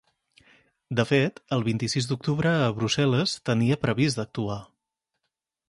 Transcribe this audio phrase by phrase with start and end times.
[0.99, 4.59] De fet, el vint-i-sis d’octubre a Brussel·les tenia previst d’actuar.